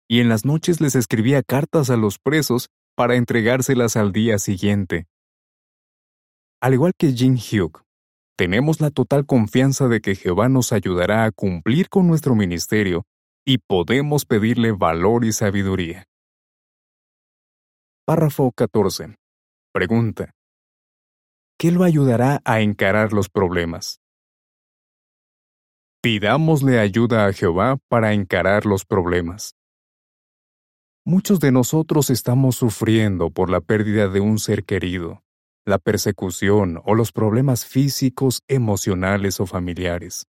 Y 0.08 0.20
en 0.20 0.30
las 0.30 0.46
noches 0.46 0.82
les 0.82 0.96
escribía 0.96 1.42
cartas 1.44 1.90
a 1.90 1.98
los 1.98 2.20
presos 2.20 2.70
para 2.96 3.16
entregárselas 3.16 3.98
al 3.98 4.14
día 4.14 4.40
siguiente. 4.40 5.08
Al 6.62 6.74
igual 6.74 6.94
que 6.98 7.12
Jin 7.12 7.38
Hyuk, 7.38 7.85
tenemos 8.38 8.82
la 8.82 8.92
total 8.92 9.26
confianza 9.26 9.88
de 9.88 10.02
que 10.02 10.16
Jehová 10.16 10.50
nos 10.50 10.74
ayudará 10.74 11.26
a 11.26 11.32
cumplir 11.32 11.90
con 11.90 12.08
nuestro 12.08 12.36
ministerio 12.36 13.06
y 13.46 13.60
podemos 13.60 14.26
pedirle 14.26 14.72
valor 14.72 15.24
y 15.24 15.32
sabiduría. 15.32 16.06
Párrafo 18.06 18.52
14. 18.52 19.16
Pregunta. 19.74 20.32
¿Qué 21.58 21.72
lo 21.72 21.84
ayudará 21.84 22.42
a 22.44 22.60
encarar 22.60 23.14
los 23.14 23.30
problemas? 23.30 24.02
Pidámosle 26.02 26.80
ayuda 26.80 27.26
a 27.26 27.34
Jehová 27.34 27.78
para 27.88 28.14
encarar 28.14 28.66
los 28.66 28.86
problemas. 28.86 29.56
Muchos 31.06 31.40
de 31.40 31.52
nosotros 31.52 32.10
estamos 32.10 32.58
sufriendo 32.58 33.30
por 33.30 33.50
la 33.50 33.62
pérdida 33.62 34.08
de 34.08 34.20
un 34.20 34.38
ser 34.40 34.66
querido 34.66 35.25
la 35.66 35.80
persecución 35.80 36.82
o 36.86 36.94
los 36.94 37.12
problemas 37.12 37.66
físicos, 37.66 38.44
emocionales 38.48 39.40
o 39.40 39.48
familiares. 39.48 40.28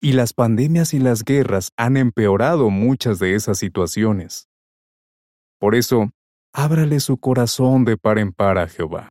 Y 0.00 0.12
las 0.12 0.32
pandemias 0.32 0.94
y 0.94 0.98
las 0.98 1.24
guerras 1.24 1.70
han 1.76 1.96
empeorado 1.96 2.70
muchas 2.70 3.18
de 3.18 3.34
esas 3.34 3.58
situaciones. 3.58 4.48
Por 5.58 5.74
eso, 5.74 6.10
ábrale 6.52 7.00
su 7.00 7.18
corazón 7.18 7.84
de 7.84 7.96
par 7.96 8.18
en 8.18 8.32
par 8.32 8.58
a 8.58 8.68
Jehová. 8.68 9.10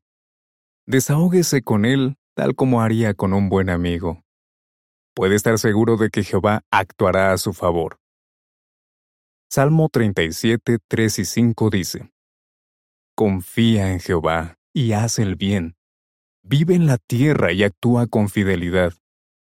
Desahóguese 0.87 1.61
con 1.61 1.85
él 1.85 2.15
tal 2.35 2.55
como 2.55 2.81
haría 2.81 3.13
con 3.15 3.33
un 3.33 3.49
buen 3.49 3.69
amigo. 3.69 4.21
Puede 5.15 5.35
estar 5.35 5.57
seguro 5.57 5.97
de 5.97 6.09
que 6.09 6.23
Jehová 6.23 6.61
actuará 6.71 7.33
a 7.33 7.37
su 7.37 7.51
favor. 7.51 7.97
Salmo 9.49 9.89
37, 9.89 10.77
3 10.87 11.19
y 11.19 11.25
5 11.25 11.69
dice, 11.71 12.11
Confía 13.15 13.91
en 13.91 13.99
Jehová 13.99 14.56
y 14.77 14.93
haz 14.93 15.17
el 15.17 15.35
bien. 15.35 15.75
Vive 16.43 16.75
en 16.75 16.85
la 16.85 16.99
tierra 16.99 17.51
y 17.51 17.63
actúa 17.63 18.05
con 18.05 18.29
fidelidad. 18.29 18.93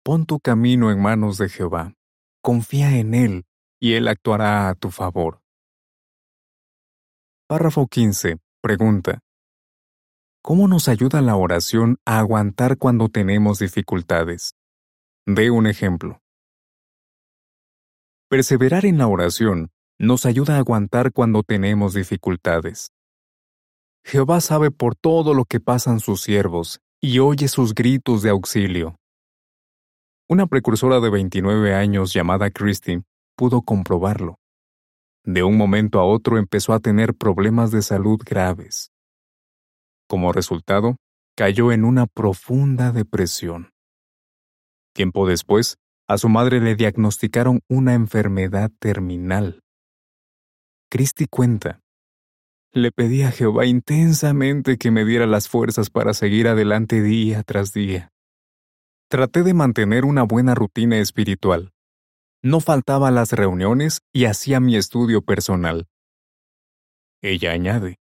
Pon 0.04 0.26
tu 0.26 0.40
camino 0.40 0.90
en 0.90 1.00
manos 1.00 1.38
de 1.38 1.48
Jehová. 1.48 1.94
Confía 2.42 2.98
en 2.98 3.14
Él, 3.14 3.46
y 3.80 3.94
Él 3.94 4.08
actuará 4.08 4.68
a 4.68 4.74
tu 4.74 4.90
favor. 4.90 5.40
Párrafo 7.46 7.86
15. 7.86 8.40
Pregunta. 8.60 9.20
¿Cómo 10.42 10.68
nos 10.68 10.88
ayuda 10.88 11.22
la 11.22 11.36
oración 11.36 11.96
a 12.04 12.18
aguantar 12.18 12.76
cuando 12.76 13.08
tenemos 13.08 13.58
dificultades? 13.58 14.54
Dé 15.24 15.50
un 15.50 15.66
ejemplo. 15.66 16.20
Perseverar 18.28 18.84
en 18.84 18.98
la 18.98 19.06
oración 19.06 19.70
nos 19.98 20.26
ayuda 20.26 20.56
a 20.56 20.58
aguantar 20.58 21.10
cuando 21.10 21.42
tenemos 21.42 21.94
dificultades. 21.94 22.92
Jehová 24.04 24.40
sabe 24.40 24.70
por 24.70 24.94
todo 24.94 25.34
lo 25.34 25.44
que 25.44 25.60
pasan 25.60 26.00
sus 26.00 26.22
siervos, 26.22 26.80
y 27.00 27.18
oye 27.18 27.48
sus 27.48 27.74
gritos 27.74 28.22
de 28.22 28.30
auxilio. 28.30 28.96
Una 30.28 30.46
precursora 30.46 31.00
de 31.00 31.10
29 31.10 31.74
años 31.74 32.12
llamada 32.12 32.50
Christine 32.50 33.02
pudo 33.36 33.62
comprobarlo. 33.62 34.36
De 35.24 35.42
un 35.42 35.56
momento 35.56 36.00
a 36.00 36.04
otro 36.04 36.38
empezó 36.38 36.72
a 36.72 36.80
tener 36.80 37.14
problemas 37.14 37.70
de 37.70 37.82
salud 37.82 38.20
graves. 38.24 38.90
Como 40.08 40.32
resultado, 40.32 40.96
cayó 41.36 41.72
en 41.72 41.84
una 41.84 42.06
profunda 42.06 42.92
depresión. 42.92 43.70
Tiempo 44.94 45.26
después, 45.26 45.76
a 46.08 46.18
su 46.18 46.28
madre 46.28 46.60
le 46.60 46.74
diagnosticaron 46.74 47.60
una 47.68 47.94
enfermedad 47.94 48.70
terminal. 48.78 49.60
Christy 50.90 51.26
cuenta, 51.26 51.81
le 52.72 52.90
pedí 52.90 53.22
a 53.22 53.30
Jehová 53.30 53.66
intensamente 53.66 54.78
que 54.78 54.90
me 54.90 55.04
diera 55.04 55.26
las 55.26 55.48
fuerzas 55.48 55.90
para 55.90 56.14
seguir 56.14 56.48
adelante 56.48 57.02
día 57.02 57.42
tras 57.42 57.72
día. 57.72 58.12
Traté 59.08 59.42
de 59.42 59.52
mantener 59.52 60.04
una 60.04 60.22
buena 60.22 60.54
rutina 60.54 60.98
espiritual, 60.98 61.72
no 62.42 62.60
faltaba 62.60 63.08
a 63.08 63.12
las 63.12 63.32
reuniones 63.32 64.00
y 64.12 64.24
hacía 64.24 64.58
mi 64.58 64.76
estudio 64.76 65.22
personal. 65.22 65.86
Ella 67.20 67.52
añade, 67.52 67.98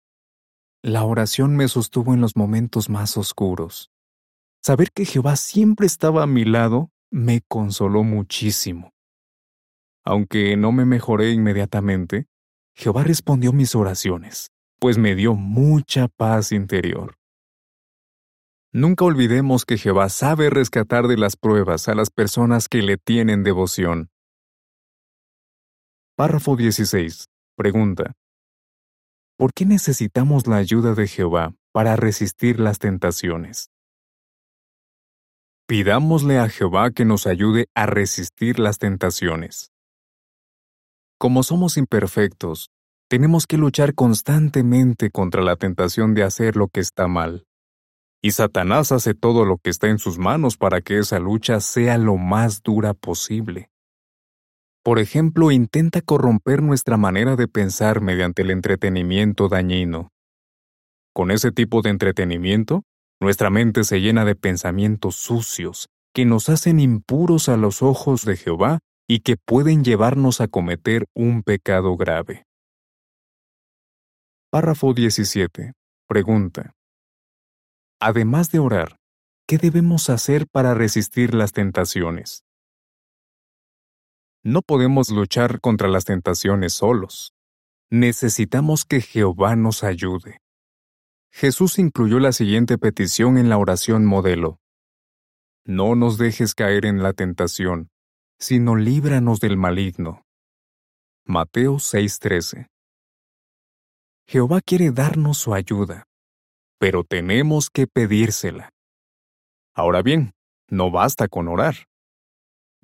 la 0.82 1.04
oración 1.04 1.56
me 1.56 1.68
sostuvo 1.68 2.14
en 2.14 2.20
los 2.20 2.36
momentos 2.36 2.90
más 2.90 3.16
oscuros. 3.16 3.90
Saber 4.62 4.90
que 4.92 5.04
Jehová 5.04 5.36
siempre 5.36 5.86
estaba 5.86 6.22
a 6.22 6.26
mi 6.26 6.44
lado 6.44 6.90
me 7.10 7.42
consoló 7.46 8.02
muchísimo. 8.02 8.92
Aunque 10.04 10.56
no 10.56 10.72
me 10.72 10.84
mejoré 10.84 11.30
inmediatamente, 11.30 12.26
Jehová 12.74 13.04
respondió 13.04 13.52
mis 13.52 13.74
oraciones, 13.74 14.50
pues 14.78 14.98
me 14.98 15.14
dio 15.14 15.34
mucha 15.34 16.08
paz 16.08 16.52
interior. 16.52 17.16
Nunca 18.72 19.04
olvidemos 19.04 19.64
que 19.64 19.78
Jehová 19.78 20.08
sabe 20.08 20.50
rescatar 20.50 21.06
de 21.06 21.16
las 21.16 21.36
pruebas 21.36 21.88
a 21.88 21.94
las 21.94 22.10
personas 22.10 22.68
que 22.68 22.82
le 22.82 22.96
tienen 22.96 23.44
devoción. 23.44 24.10
Párrafo 26.16 26.56
16. 26.56 27.26
Pregunta. 27.56 28.14
¿Por 29.36 29.52
qué 29.52 29.64
necesitamos 29.64 30.46
la 30.46 30.56
ayuda 30.56 30.94
de 30.94 31.06
Jehová 31.06 31.54
para 31.72 31.96
resistir 31.96 32.58
las 32.58 32.78
tentaciones? 32.78 33.70
Pidámosle 35.66 36.38
a 36.38 36.48
Jehová 36.48 36.90
que 36.90 37.04
nos 37.04 37.26
ayude 37.26 37.68
a 37.74 37.86
resistir 37.86 38.58
las 38.58 38.78
tentaciones. 38.78 39.72
Como 41.16 41.42
somos 41.42 41.76
imperfectos, 41.76 42.70
tenemos 43.08 43.46
que 43.46 43.58
luchar 43.58 43.94
constantemente 43.94 45.10
contra 45.10 45.42
la 45.42 45.56
tentación 45.56 46.14
de 46.14 46.22
hacer 46.22 46.56
lo 46.56 46.68
que 46.68 46.80
está 46.80 47.06
mal. 47.06 47.46
Y 48.22 48.30
Satanás 48.30 48.90
hace 48.90 49.14
todo 49.14 49.44
lo 49.44 49.58
que 49.58 49.70
está 49.70 49.88
en 49.88 49.98
sus 49.98 50.18
manos 50.18 50.56
para 50.56 50.80
que 50.80 50.98
esa 50.98 51.18
lucha 51.18 51.60
sea 51.60 51.98
lo 51.98 52.16
más 52.16 52.62
dura 52.62 52.94
posible. 52.94 53.68
Por 54.82 54.98
ejemplo, 54.98 55.50
intenta 55.50 56.00
corromper 56.00 56.62
nuestra 56.62 56.96
manera 56.96 57.36
de 57.36 57.48
pensar 57.48 58.00
mediante 58.00 58.42
el 58.42 58.50
entretenimiento 58.50 59.48
dañino. 59.48 60.10
Con 61.14 61.30
ese 61.30 61.52
tipo 61.52 61.82
de 61.82 61.90
entretenimiento, 61.90 62.82
nuestra 63.20 63.50
mente 63.50 63.84
se 63.84 64.00
llena 64.00 64.24
de 64.24 64.34
pensamientos 64.34 65.16
sucios 65.16 65.88
que 66.14 66.24
nos 66.24 66.48
hacen 66.48 66.80
impuros 66.80 67.48
a 67.48 67.56
los 67.56 67.82
ojos 67.82 68.24
de 68.24 68.36
Jehová 68.36 68.78
y 69.08 69.20
que 69.20 69.36
pueden 69.36 69.84
llevarnos 69.84 70.40
a 70.40 70.48
cometer 70.48 71.04
un 71.14 71.42
pecado 71.42 71.96
grave. 71.96 72.44
Párrafo 74.54 74.94
17. 74.94 75.72
Pregunta. 76.06 76.76
Además 78.00 78.52
de 78.52 78.60
orar, 78.60 79.00
¿qué 79.48 79.58
debemos 79.58 80.10
hacer 80.10 80.46
para 80.46 80.74
resistir 80.74 81.34
las 81.34 81.50
tentaciones? 81.50 82.44
No 84.44 84.62
podemos 84.62 85.10
luchar 85.10 85.60
contra 85.60 85.88
las 85.88 86.04
tentaciones 86.04 86.72
solos. 86.72 87.34
Necesitamos 87.90 88.84
que 88.84 89.00
Jehová 89.00 89.56
nos 89.56 89.82
ayude. 89.82 90.38
Jesús 91.32 91.80
incluyó 91.80 92.20
la 92.20 92.30
siguiente 92.30 92.78
petición 92.78 93.38
en 93.38 93.48
la 93.48 93.58
oración 93.58 94.06
modelo. 94.06 94.60
No 95.64 95.96
nos 95.96 96.16
dejes 96.16 96.54
caer 96.54 96.86
en 96.86 97.02
la 97.02 97.12
tentación, 97.12 97.90
sino 98.38 98.76
líbranos 98.76 99.40
del 99.40 99.56
maligno. 99.56 100.22
Mateo 101.26 101.80
6:13 101.80 102.68
Jehová 104.26 104.60
quiere 104.60 104.90
darnos 104.90 105.38
su 105.38 105.54
ayuda, 105.54 106.04
pero 106.78 107.04
tenemos 107.04 107.70
que 107.70 107.86
pedírsela. 107.86 108.70
Ahora 109.74 110.02
bien, 110.02 110.32
no 110.68 110.90
basta 110.90 111.28
con 111.28 111.48
orar 111.48 111.86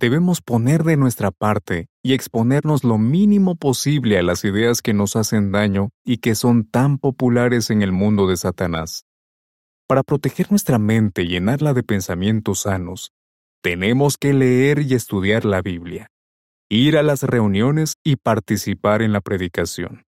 debemos 0.00 0.40
poner 0.40 0.82
de 0.82 0.96
nuestra 0.96 1.30
parte 1.30 1.88
y 2.02 2.14
exponernos 2.14 2.84
lo 2.84 2.96
mínimo 2.96 3.54
posible 3.54 4.18
a 4.18 4.22
las 4.22 4.44
ideas 4.44 4.80
que 4.80 4.94
nos 4.94 5.14
hacen 5.14 5.52
daño 5.52 5.90
y 6.04 6.16
que 6.16 6.34
son 6.34 6.64
tan 6.64 6.96
populares 6.96 7.68
en 7.68 7.82
el 7.82 7.92
mundo 7.92 8.26
de 8.26 8.38
Satanás. 8.38 9.04
Para 9.86 10.02
proteger 10.02 10.50
nuestra 10.50 10.78
mente 10.78 11.22
y 11.22 11.28
llenarla 11.28 11.74
de 11.74 11.82
pensamientos 11.82 12.60
sanos, 12.60 13.12
tenemos 13.62 14.16
que 14.16 14.32
leer 14.32 14.80
y 14.80 14.94
estudiar 14.94 15.44
la 15.44 15.60
Biblia, 15.60 16.08
ir 16.70 16.96
a 16.96 17.02
las 17.02 17.22
reuniones 17.22 17.96
y 18.02 18.16
participar 18.16 19.02
en 19.02 19.12
la 19.12 19.20
predicación. 19.20 20.04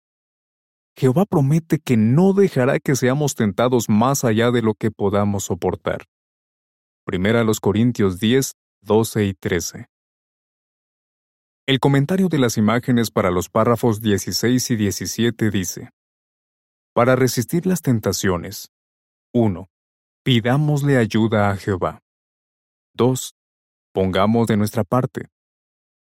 Jehová 0.99 1.27
promete 1.27 1.79
que 1.79 1.97
no 1.97 2.33
dejará 2.33 2.81
que 2.81 2.97
seamos 2.97 3.37
tentados 3.37 3.89
más 3.89 4.25
allá 4.25 4.51
de 4.51 4.63
lo 4.63 4.75
que 4.75 4.91
podamos 4.91 5.45
soportar. 5.45 6.07
Primera 7.05 7.45
los 7.45 7.61
Corintios 7.61 8.19
10, 8.19 8.57
12 8.83 9.25
y 9.27 9.35
13. 9.35 9.87
El 11.69 11.79
comentario 11.79 12.29
de 12.29 12.39
las 12.39 12.57
imágenes 12.57 13.13
para 13.13 13.31
los 13.31 13.49
párrafos 13.49 14.01
16 14.01 14.73
y 14.73 14.75
17 14.77 15.51
dice, 15.53 15.91
Para 16.95 17.15
resistir 17.15 17.65
las 17.65 17.81
tentaciones, 17.81 18.73
1. 19.33 19.69
Pidámosle 20.25 20.97
ayuda 20.97 21.51
a 21.51 21.57
Jehová. 21.57 22.01
2. 22.95 23.37
Pongamos 23.93 24.49
de 24.49 24.57
nuestra 24.57 24.83
parte. 24.83 25.29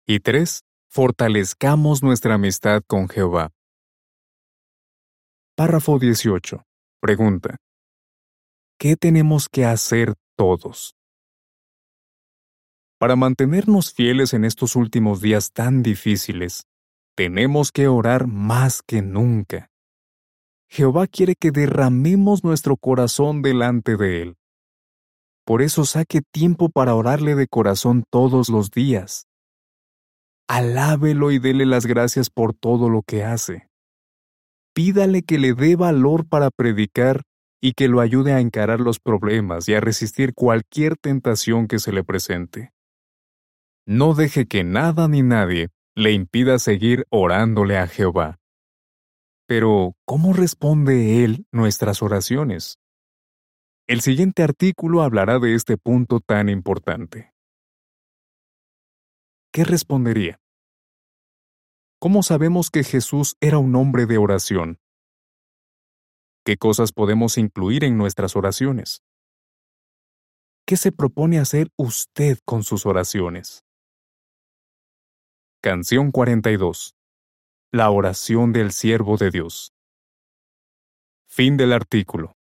Y 0.08 0.18
3. 0.18 0.64
Fortalezcamos 0.90 2.02
nuestra 2.02 2.34
amistad 2.34 2.82
con 2.84 3.08
Jehová. 3.08 3.52
Párrafo 5.58 5.98
18. 5.98 6.62
Pregunta. 7.00 7.56
¿Qué 8.78 8.94
tenemos 8.94 9.48
que 9.48 9.64
hacer 9.64 10.14
todos? 10.36 10.94
Para 12.96 13.16
mantenernos 13.16 13.92
fieles 13.92 14.34
en 14.34 14.44
estos 14.44 14.76
últimos 14.76 15.20
días 15.20 15.50
tan 15.50 15.82
difíciles, 15.82 16.62
tenemos 17.16 17.72
que 17.72 17.88
orar 17.88 18.28
más 18.28 18.82
que 18.86 19.02
nunca. 19.02 19.66
Jehová 20.70 21.08
quiere 21.08 21.34
que 21.34 21.50
derramemos 21.50 22.44
nuestro 22.44 22.76
corazón 22.76 23.42
delante 23.42 23.96
de 23.96 24.22
Él. 24.22 24.36
Por 25.44 25.60
eso 25.60 25.84
saque 25.84 26.22
tiempo 26.22 26.68
para 26.68 26.94
orarle 26.94 27.34
de 27.34 27.48
corazón 27.48 28.04
todos 28.12 28.48
los 28.48 28.70
días. 28.70 29.26
Alábelo 30.48 31.32
y 31.32 31.40
dele 31.40 31.66
las 31.66 31.84
gracias 31.84 32.30
por 32.30 32.54
todo 32.54 32.88
lo 32.88 33.02
que 33.02 33.24
hace. 33.24 33.67
Pídale 34.78 35.24
que 35.24 35.38
le 35.38 35.54
dé 35.54 35.74
valor 35.74 36.28
para 36.28 36.52
predicar 36.52 37.24
y 37.60 37.72
que 37.72 37.88
lo 37.88 37.98
ayude 37.98 38.32
a 38.32 38.38
encarar 38.38 38.78
los 38.78 39.00
problemas 39.00 39.68
y 39.68 39.74
a 39.74 39.80
resistir 39.80 40.34
cualquier 40.34 40.96
tentación 40.96 41.66
que 41.66 41.80
se 41.80 41.90
le 41.90 42.04
presente. 42.04 42.70
No 43.88 44.14
deje 44.14 44.46
que 44.46 44.62
nada 44.62 45.08
ni 45.08 45.22
nadie 45.22 45.70
le 45.96 46.12
impida 46.12 46.60
seguir 46.60 47.06
orándole 47.10 47.76
a 47.76 47.88
Jehová. 47.88 48.38
Pero, 49.48 49.96
¿cómo 50.06 50.32
responde 50.32 51.24
Él 51.24 51.44
nuestras 51.50 52.00
oraciones? 52.00 52.78
El 53.88 54.00
siguiente 54.00 54.44
artículo 54.44 55.02
hablará 55.02 55.40
de 55.40 55.56
este 55.56 55.76
punto 55.76 56.20
tan 56.20 56.48
importante. 56.48 57.32
¿Qué 59.52 59.64
respondería? 59.64 60.38
¿Cómo 62.00 62.22
sabemos 62.22 62.70
que 62.70 62.84
Jesús 62.84 63.34
era 63.40 63.58
un 63.58 63.74
hombre 63.74 64.06
de 64.06 64.18
oración? 64.18 64.78
¿Qué 66.44 66.56
cosas 66.56 66.92
podemos 66.92 67.38
incluir 67.38 67.82
en 67.82 67.98
nuestras 67.98 68.36
oraciones? 68.36 69.02
¿Qué 70.64 70.76
se 70.76 70.92
propone 70.92 71.40
hacer 71.40 71.70
usted 71.76 72.38
con 72.44 72.62
sus 72.62 72.86
oraciones? 72.86 73.64
Canción 75.60 76.12
42. 76.12 76.94
La 77.72 77.90
oración 77.90 78.52
del 78.52 78.70
siervo 78.70 79.16
de 79.16 79.32
Dios. 79.32 79.72
Fin 81.26 81.56
del 81.56 81.72
artículo. 81.72 82.37